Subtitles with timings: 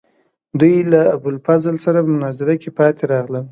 [0.59, 3.45] دوی له ابوالفضل سره په مناظره کې پاتې راغلل.